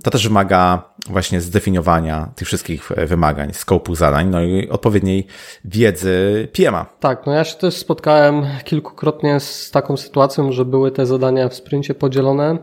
to 0.03 0.11
też 0.11 0.27
wymaga 0.27 0.83
właśnie 1.09 1.41
zdefiniowania 1.41 2.31
tych 2.35 2.47
wszystkich 2.47 2.89
wymagań, 3.07 3.53
skopu 3.53 3.95
zadań, 3.95 4.27
no 4.29 4.41
i 4.41 4.69
odpowiedniej 4.69 5.27
wiedzy 5.65 6.47
PMA. 6.53 6.85
Tak, 6.99 7.25
no 7.25 7.33
ja 7.33 7.43
się 7.43 7.57
też 7.57 7.75
spotkałem 7.75 8.45
kilkukrotnie 8.63 9.39
z 9.39 9.71
taką 9.71 9.97
sytuacją, 9.97 10.51
że 10.51 10.65
były 10.65 10.91
te 10.91 11.05
zadania 11.05 11.49
w 11.49 11.53
sprincie 11.53 11.95
podzielone 11.95 12.57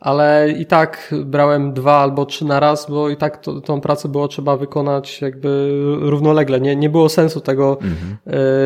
ale 0.00 0.54
i 0.58 0.66
tak 0.66 1.14
brałem 1.24 1.72
dwa 1.72 1.92
albo 1.92 2.26
trzy 2.26 2.44
na 2.44 2.60
raz, 2.60 2.90
bo 2.90 3.08
i 3.08 3.16
tak 3.16 3.36
to, 3.36 3.60
tą 3.60 3.80
pracę 3.80 4.08
było 4.08 4.28
trzeba 4.28 4.56
wykonać 4.56 5.20
jakby 5.20 5.78
równolegle. 6.00 6.60
Nie, 6.60 6.76
nie 6.76 6.90
było 6.90 7.08
sensu 7.08 7.40
tego 7.40 7.78
mhm. 7.82 8.16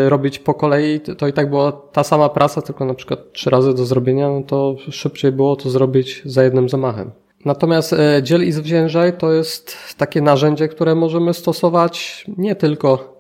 y, 0.06 0.08
robić 0.08 0.38
po 0.38 0.54
kolei. 0.54 1.00
To 1.00 1.26
i 1.26 1.32
tak 1.32 1.50
była 1.50 1.72
ta 1.72 2.04
sama 2.04 2.28
praca, 2.28 2.62
tylko 2.62 2.84
na 2.84 2.94
przykład 2.94 3.32
trzy 3.32 3.50
razy 3.50 3.74
do 3.74 3.86
zrobienia, 3.86 4.28
no 4.28 4.42
to 4.42 4.76
szybciej 4.90 5.32
było 5.32 5.56
to 5.56 5.70
zrobić 5.70 6.22
za 6.24 6.44
jednym 6.44 6.68
zamachem. 6.68 7.10
Natomiast 7.44 7.92
e, 7.92 8.22
dziel 8.22 8.44
i 8.44 8.52
zwyciężaj 8.52 9.16
to 9.18 9.32
jest 9.32 9.76
takie 9.96 10.22
narzędzie, 10.22 10.68
które 10.68 10.94
możemy 10.94 11.34
stosować 11.34 12.24
nie 12.38 12.56
tylko 12.56 13.18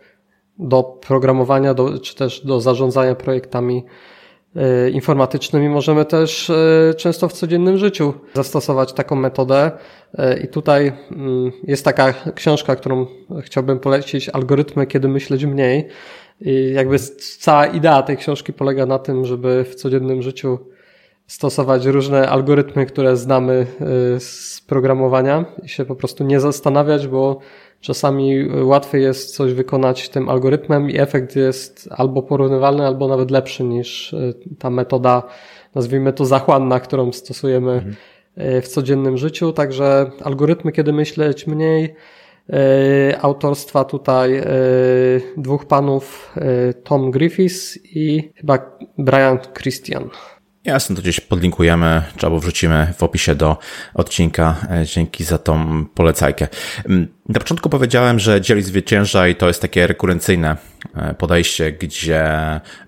do 0.58 0.82
programowania, 0.82 1.74
do, 1.74 1.98
czy 1.98 2.14
też 2.16 2.46
do 2.46 2.60
zarządzania 2.60 3.14
projektami 3.14 3.84
E, 4.56 4.90
informatycznymi 4.90 5.68
możemy 5.68 6.04
też 6.04 6.50
e, 6.50 6.94
często 6.96 7.28
w 7.28 7.32
codziennym 7.32 7.78
życiu 7.78 8.14
zastosować 8.34 8.92
taką 8.92 9.16
metodę. 9.16 9.70
E, 10.18 10.40
I 10.40 10.48
tutaj 10.48 10.92
mm, 11.10 11.52
jest 11.62 11.84
taka 11.84 12.14
książka, 12.34 12.76
którą 12.76 13.06
chciałbym 13.42 13.78
polecić, 13.78 14.28
Algorytmy, 14.28 14.86
kiedy 14.86 15.08
myśleć 15.08 15.44
mniej. 15.44 15.88
I 16.40 16.72
jakby 16.74 16.98
cała 17.40 17.66
idea 17.66 18.02
tej 18.02 18.16
książki 18.16 18.52
polega 18.52 18.86
na 18.86 18.98
tym, 18.98 19.24
żeby 19.24 19.64
w 19.64 19.74
codziennym 19.74 20.22
życiu 20.22 20.58
stosować 21.26 21.86
różne 21.86 22.28
algorytmy, 22.28 22.86
które 22.86 23.16
znamy 23.16 23.66
z 24.18 24.60
programowania 24.60 25.44
i 25.62 25.68
się 25.68 25.84
po 25.84 25.96
prostu 25.96 26.24
nie 26.24 26.40
zastanawiać, 26.40 27.08
bo 27.08 27.38
Czasami 27.80 28.48
łatwiej 28.62 29.02
jest 29.02 29.36
coś 29.36 29.52
wykonać 29.52 30.08
tym 30.08 30.28
algorytmem 30.28 30.90
i 30.90 30.98
efekt 30.98 31.36
jest 31.36 31.88
albo 31.90 32.22
porównywalny, 32.22 32.86
albo 32.86 33.08
nawet 33.08 33.30
lepszy 33.30 33.64
niż 33.64 34.14
e, 34.14 34.32
ta 34.58 34.70
metoda, 34.70 35.22
nazwijmy 35.74 36.12
to 36.12 36.24
zachłanna, 36.24 36.80
którą 36.80 37.12
stosujemy 37.12 37.72
mhm. 37.72 37.94
E, 38.36 38.60
w 38.60 38.68
codziennym 38.68 39.16
życiu. 39.16 39.52
Także 39.52 40.10
algorytmy, 40.22 40.72
kiedy 40.72 40.92
myśleć 40.92 41.46
mniej, 41.46 41.94
e, 42.50 43.18
autorstwa 43.22 43.84
tutaj 43.84 44.42
dwóch 45.36 45.66
panów, 45.66 46.34
Tom 46.84 47.10
Griffiths 47.10 47.78
i 47.84 48.32
chyba 48.36 48.78
Brian 48.98 49.38
Christian. 49.58 50.10
Jasne, 50.64 50.96
to 50.96 51.02
gdzieś 51.02 51.20
podlinkujemy, 51.20 52.02
czy 52.16 52.26
albo 52.26 52.40
wrzucimy 52.40 52.94
w 52.98 53.02
opisie 53.02 53.34
do 53.34 53.58
odcinka. 53.94 54.56
E, 54.70 54.86
dzięki 54.86 55.24
za 55.24 55.38
tą 55.38 55.84
polecajkę. 55.86 56.48
Mm, 56.88 57.08
na 57.28 57.40
początku 57.40 57.68
powiedziałem, 57.68 58.18
że 58.18 58.40
dzieli 58.40 58.62
zwyciężaj 58.62 59.36
to 59.36 59.48
jest 59.48 59.62
takie 59.62 59.86
rekurencyjne 59.86 60.56
e, 60.94 61.14
podejście, 61.14 61.72
gdzie 61.72 62.30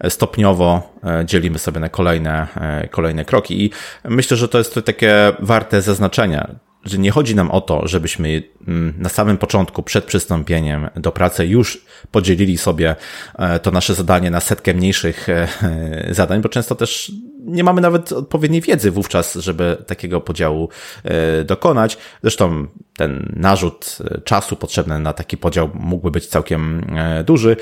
stopniowo 0.08 0.94
e, 1.04 1.24
dzielimy 1.26 1.58
sobie 1.58 1.80
na 1.80 1.88
kolejne, 1.88 2.46
kolejne 2.90 3.24
kroki 3.24 3.64
i 3.64 3.70
myślę, 4.04 4.36
że 4.36 4.48
to 4.48 4.58
jest 4.58 4.74
to 4.74 4.82
takie 4.82 5.32
warte 5.40 5.82
zaznaczenia 5.82 6.54
że 6.84 6.98
nie 6.98 7.10
chodzi 7.10 7.34
nam 7.34 7.50
o 7.50 7.60
to, 7.60 7.88
żebyśmy 7.88 8.42
mm, 8.68 8.94
na 8.98 9.08
samym 9.08 9.38
początku, 9.38 9.82
przed 9.82 10.04
przystąpieniem 10.04 10.88
do 10.96 11.12
pracy, 11.12 11.46
już 11.46 11.84
podzielili 12.10 12.58
sobie 12.58 12.96
to 13.62 13.70
nasze 13.70 13.94
zadanie 13.94 14.30
na 14.30 14.40
setkę 14.40 14.74
mniejszych 14.74 15.26
zadań, 16.10 16.40
bo 16.40 16.48
często 16.48 16.74
też 16.74 17.12
nie 17.46 17.64
mamy 17.64 17.80
nawet 17.80 18.12
odpowiedniej 18.12 18.60
wiedzy 18.60 18.90
wówczas, 18.90 19.34
żeby 19.34 19.76
takiego 19.86 20.20
podziału 20.20 20.68
e, 21.04 21.44
dokonać. 21.44 21.98
Zresztą 22.22 22.66
ten 22.96 23.32
narzut 23.36 23.98
czasu 24.24 24.56
potrzebny 24.56 24.98
na 24.98 25.12
taki 25.12 25.36
podział 25.36 25.70
mógłby 25.74 26.10
być 26.10 26.26
całkiem 26.26 26.86
duży. 27.24 27.56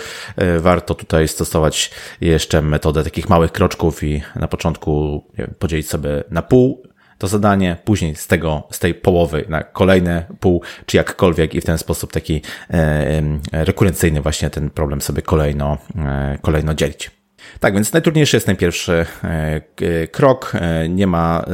Warto 0.61 0.95
tutaj 0.95 1.29
stosować 1.29 1.91
jeszcze 2.21 2.63
metodę 2.63 3.05
takich 3.05 3.29
małych 3.29 3.53
kroczków 3.53 4.03
i 4.03 4.23
na 4.37 4.49
początku 4.49 5.25
podzielić 5.59 5.89
sobie 5.89 6.25
na 6.31 6.43
pół 6.43 6.83
to 7.19 7.29
zadanie, 7.29 7.77
później 7.85 8.17
z 8.17 8.27
tego, 8.27 8.63
z 8.71 8.79
tej 8.79 8.95
połowy 8.95 9.45
na 9.49 9.63
kolejne 9.63 10.27
pół, 10.41 10.63
czy 10.87 10.97
jakkolwiek 10.97 11.55
i 11.55 11.61
w 11.61 11.65
ten 11.65 11.79
sposób 11.79 12.13
taki 12.13 12.43
e, 12.71 13.23
rekurencyjny 13.53 14.21
właśnie 14.21 14.51
ten 14.51 14.71
problem 14.71 15.01
sobie 15.01 15.23
kolejno, 15.23 15.79
e, 15.97 16.39
kolejno 16.43 16.75
dzielić. 16.75 17.24
Tak, 17.61 17.75
więc 17.75 17.93
najtrudniejszy 17.93 18.37
jest 18.37 18.47
ten 18.47 18.57
pierwszy 18.57 19.07
e, 19.25 19.61
krok. 20.07 20.53
Nie 20.89 21.07
ma 21.07 21.45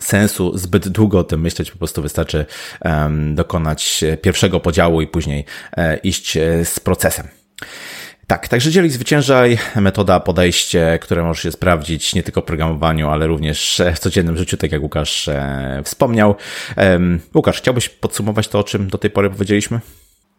sensu 0.00 0.58
zbyt 0.58 0.88
długo 0.88 1.18
o 1.18 1.24
tym 1.24 1.40
myśleć, 1.40 1.70
po 1.70 1.78
prostu 1.78 2.02
wystarczy 2.02 2.46
dokonać 3.34 4.04
pierwszego 4.22 4.60
podziału 4.60 5.02
i 5.02 5.06
później 5.06 5.44
iść 6.02 6.38
z 6.64 6.80
procesem. 6.80 7.28
Tak, 8.26 8.48
także 8.48 8.70
dzieli 8.70 8.90
zwyciężaj, 8.90 9.58
metoda, 9.76 10.20
podejście, 10.20 10.98
które 11.02 11.22
możesz 11.22 11.42
się 11.42 11.52
sprawdzić 11.52 12.14
nie 12.14 12.22
tylko 12.22 12.40
w 12.40 12.44
programowaniu, 12.44 13.08
ale 13.08 13.26
również 13.26 13.82
w 13.94 13.98
codziennym 13.98 14.36
życiu, 14.36 14.56
tak 14.56 14.72
jak 14.72 14.82
Łukasz 14.82 15.28
e, 15.28 15.82
wspomniał. 15.84 16.34
Łukasz, 17.34 17.58
chciałbyś 17.58 17.88
podsumować 17.88 18.48
to, 18.48 18.58
o 18.58 18.64
czym 18.64 18.88
do 18.88 18.98
tej 18.98 19.10
pory 19.10 19.30
powiedzieliśmy? 19.30 19.80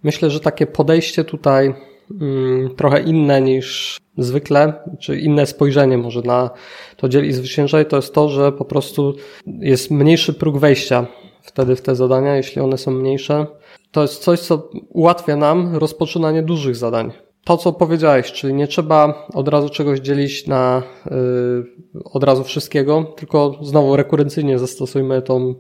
Myślę, 0.04 0.30
że 0.30 0.40
takie 0.40 0.68
podejście 0.68 1.24
tutaj 1.24 1.74
mm, 2.22 2.76
trochę 2.76 3.02
inne 3.02 3.42
niż 3.42 3.98
zwykle, 4.18 4.74
czy 5.00 5.20
inne 5.20 5.46
spojrzenie 5.46 5.98
może 5.98 6.22
na 6.22 6.50
to 6.98 7.10
dzieli 7.10 7.34
zwyciężaj, 7.34 7.86
to 7.86 7.96
jest 7.96 8.14
to, 8.14 8.30
że 8.30 8.52
po 8.52 8.66
prostu 8.66 9.14
jest 9.48 9.92
mniejszy 9.92 10.34
próg 10.34 10.58
wejścia 10.58 11.06
wtedy 11.42 11.76
w 11.76 11.82
te 11.82 11.96
zadania, 11.96 12.36
jeśli 12.36 12.62
one 12.62 12.78
są 12.78 12.92
mniejsze. 12.92 13.46
To 13.92 14.02
jest 14.02 14.24
coś, 14.24 14.40
co 14.40 14.70
ułatwia 14.90 15.36
nam 15.36 15.76
rozpoczynanie 15.76 16.44
dużych 16.44 16.76
zadań 16.76 17.12
to, 17.44 17.58
co 17.58 17.74
powiedziałeś, 17.74 18.32
czyli 18.32 18.54
nie 18.54 18.68
trzeba 18.68 19.28
od 19.34 19.48
razu 19.48 19.70
czegoś 19.70 20.00
dzielić 20.00 20.48
na 20.48 20.84
yy, 21.06 22.04
od 22.04 22.24
razu 22.24 22.44
wszystkiego, 22.44 23.14
tylko 23.18 23.60
znowu 23.62 23.96
rekurencyjnie 23.96 24.60
zastosujmy 24.60 25.22
tą 25.22 25.56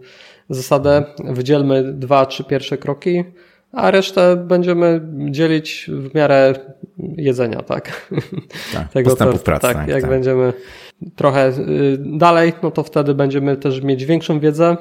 zasadę, 0.50 1.04
wydzielmy 1.24 1.94
dwa, 1.94 2.26
trzy 2.26 2.44
pierwsze 2.44 2.78
kroki, 2.78 3.24
a 3.74 3.92
resztę 3.92 4.36
będziemy 4.36 5.02
dzielić 5.30 5.90
w 5.94 6.16
miarę 6.16 6.54
jedzenia, 6.98 7.62
tak? 7.62 8.12
tak 8.74 8.92
Tego 8.92 9.10
postępów 9.10 9.44
pracy. 9.44 9.62
Tak, 9.62 9.78
tak, 9.78 9.88
jak 9.88 10.02
tak. 10.02 10.10
będziemy 10.10 10.54
trochę 11.16 11.50
y, 11.50 11.98
dalej, 12.00 12.54
no 12.64 12.72
to 12.72 12.84
wtedy 12.84 13.14
będziemy 13.14 13.58
też 13.58 13.82
mieć 13.82 14.06
większą 14.06 14.40
wiedzę 14.40 14.78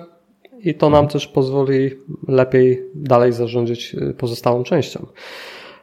i 0.59 0.75
to 0.75 0.91
nam 0.91 1.09
też 1.09 1.27
pozwoli 1.27 1.91
lepiej 2.29 2.83
dalej 2.95 3.33
zarządzić 3.33 3.95
y, 3.95 4.15
pozostałą 4.15 4.63
częścią. 4.63 5.07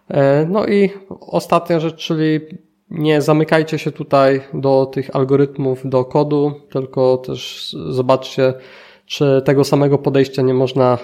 E, 0.08 0.46
no 0.46 0.68
i 0.68 0.90
ostatnia 1.20 1.80
rzecz, 1.80 1.96
czyli 1.96 2.40
nie 2.90 3.22
zamykajcie 3.22 3.80
się 3.80 3.92
tutaj 3.92 4.42
do 4.54 4.86
tych 4.86 5.16
algorytmów, 5.16 5.82
do 5.86 6.06
kodu, 6.06 6.52
tylko 6.72 7.18
też 7.18 7.76
zobaczcie, 7.90 8.54
czy 9.10 9.42
tego 9.46 9.64
samego 9.64 9.98
podejścia 9.98 10.42
nie 10.42 10.54
można 10.54 10.98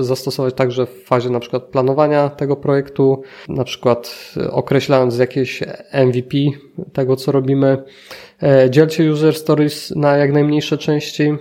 zastosować 0.00 0.54
także 0.54 0.86
w 0.86 1.04
fazie 1.04 1.30
na 1.30 1.40
przykład 1.40 1.62
planowania 1.62 2.28
tego 2.28 2.56
projektu, 2.56 3.22
na 3.48 3.64
przykład 3.64 4.34
określając 4.50 5.18
jakieś 5.18 5.62
MVP 5.92 6.36
tego, 6.92 7.16
co 7.16 7.32
robimy. 7.32 7.82
E, 8.42 8.70
dzielcie 8.70 9.12
user 9.12 9.34
stories 9.34 9.90
na 9.90 10.16
jak 10.16 10.32
najmniejsze 10.32 10.78
części, 10.78 11.34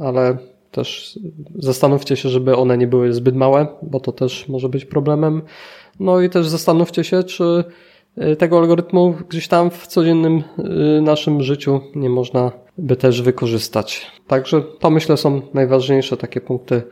ale 0.00 0.36
też 0.70 1.18
zastanówcie 1.58 2.16
się, 2.16 2.28
żeby 2.28 2.56
one 2.56 2.78
nie 2.78 2.86
były 2.86 3.12
zbyt 3.12 3.36
małe, 3.36 3.66
bo 3.82 4.00
to 4.00 4.12
też 4.12 4.48
może 4.48 4.68
być 4.68 4.84
problemem. 4.84 5.42
No 6.00 6.20
i 6.20 6.30
też 6.30 6.48
zastanówcie 6.48 7.04
się, 7.04 7.22
czy 7.22 7.64
y, 8.32 8.36
tego 8.36 8.58
algorytmu 8.58 9.14
gdzieś 9.28 9.48
tam 9.48 9.70
w 9.70 9.86
codziennym 9.86 10.42
naszym 11.02 11.42
życiu 11.42 11.80
nie 11.94 12.10
można 12.10 12.65
by 12.78 12.96
też 12.96 13.22
wykorzystać. 13.22 14.06
Także 14.26 14.62
to 14.80 14.90
myślę 14.90 15.16
są 15.16 15.42
najważniejsze 15.54 16.16
takie 16.16 16.40
punkty 16.40 16.82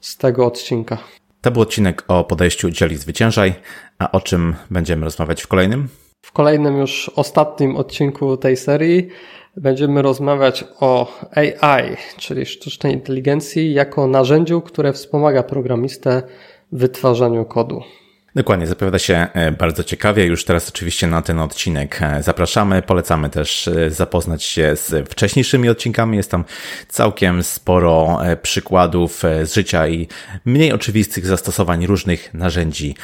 z 0.00 0.16
tego 0.16 0.46
odcinka. 0.46 0.98
To 1.40 1.50
był 1.50 1.62
odcinek 1.62 2.04
o 2.08 2.24
podejściu 2.24 2.70
dzieli 2.70 2.96
zwyciężaj, 2.96 3.54
a 3.98 4.12
o 4.12 4.20
czym 4.20 4.54
będziemy 4.70 5.04
rozmawiać 5.04 5.42
w 5.42 5.46
kolejnym? 5.46 5.88
W 6.22 6.32
kolejnym 6.32 6.78
już 6.78 7.10
ostatnim 7.16 7.76
odcinku 7.76 8.36
tej 8.36 8.56
serii 8.56 9.08
będziemy 9.56 10.02
rozmawiać 10.02 10.64
o 10.80 11.20
AI, 11.34 11.96
czyli 12.16 12.46
sztucznej 12.46 12.92
inteligencji 12.92 13.74
jako 13.74 14.06
narzędziu, 14.06 14.60
które 14.60 14.92
wspomaga 14.92 15.42
programistę 15.42 16.22
w 16.72 16.78
wytwarzaniu 16.78 17.44
kodu. 17.44 17.82
Dokładnie, 18.34 18.66
zapowiada 18.66 18.98
się 18.98 19.26
e, 19.34 19.52
bardzo 19.52 19.84
ciekawie. 19.84 20.24
Już 20.26 20.44
teraz 20.44 20.68
oczywiście 20.68 21.06
na 21.06 21.22
ten 21.22 21.38
odcinek 21.38 22.02
e, 22.02 22.22
zapraszamy. 22.22 22.82
Polecamy 22.82 23.30
też 23.30 23.68
e, 23.68 23.90
zapoznać 23.90 24.42
się 24.42 24.76
z 24.76 25.08
wcześniejszymi 25.08 25.68
odcinkami. 25.68 26.16
Jest 26.16 26.30
tam 26.30 26.44
całkiem 26.88 27.42
sporo 27.42 28.18
przykładów 28.42 29.22
z 29.42 29.54
życia 29.54 29.88
i 29.88 30.08
mniej 30.44 30.72
oczywistych 30.72 31.26
zastosowań 31.26 31.86
różnych 31.86 32.34
narzędzi 32.34 32.94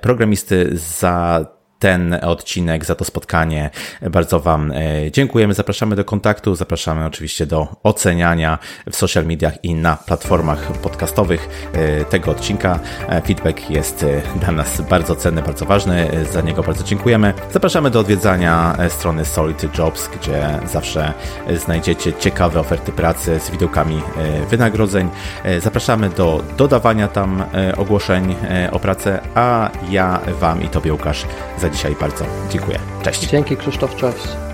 programisty 0.00 0.70
za 0.74 1.46
ten 1.84 2.18
odcinek, 2.22 2.84
za 2.84 2.94
to 2.94 3.04
spotkanie. 3.04 3.70
Bardzo 4.10 4.40
Wam 4.40 4.72
e, 4.72 5.10
dziękujemy. 5.10 5.54
Zapraszamy 5.54 5.96
do 5.96 6.04
kontaktu, 6.04 6.54
zapraszamy 6.54 7.06
oczywiście 7.06 7.46
do 7.46 7.68
oceniania 7.82 8.58
w 8.90 8.96
social 8.96 9.26
mediach 9.26 9.64
i 9.64 9.74
na 9.74 9.96
platformach 9.96 10.72
podcastowych 10.72 11.68
e, 11.72 12.04
tego 12.04 12.30
odcinka. 12.30 12.78
E, 13.08 13.22
feedback 13.22 13.70
jest 13.70 14.06
dla 14.40 14.52
nas 14.52 14.80
bardzo 14.80 15.16
cenny, 15.16 15.42
bardzo 15.42 15.66
ważny. 15.66 16.10
Za 16.32 16.40
niego 16.40 16.62
bardzo 16.62 16.84
dziękujemy. 16.84 17.34
Zapraszamy 17.52 17.90
do 17.90 18.00
odwiedzania 18.00 18.76
strony 18.88 19.24
Solid 19.24 19.78
Jobs, 19.78 20.08
gdzie 20.08 20.58
zawsze 20.66 21.12
znajdziecie 21.56 22.12
ciekawe 22.12 22.60
oferty 22.60 22.92
pracy 22.92 23.40
z 23.40 23.50
widełkami 23.50 24.02
wynagrodzeń. 24.50 25.08
Zapraszamy 25.62 26.08
do 26.08 26.44
dodawania 26.56 27.08
tam 27.08 27.44
ogłoszeń 27.76 28.36
o 28.72 28.78
pracę, 28.78 29.20
a 29.34 29.70
ja 29.90 30.20
Wam 30.40 30.62
i 30.62 30.68
Tobie 30.68 30.92
Łukasz 30.92 31.26
za 31.58 31.73
dzisiaj 31.74 31.96
bardzo 32.00 32.24
dziękuję. 32.50 32.78
Cześć. 33.02 33.26
Dzięki 33.26 33.56
Krzysztof, 33.56 33.96
cześć. 33.96 34.53